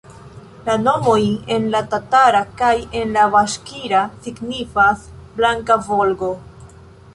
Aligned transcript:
La 0.69 0.77
nomoj 0.85 1.17
en 1.55 1.67
la 1.75 1.81
tatara 1.91 2.41
kaj 2.63 2.71
en 3.01 3.13
la 3.19 3.27
baŝkira 3.37 4.01
signifas 4.29 5.07
"blanka 5.39 5.81
Volgo". 5.93 6.35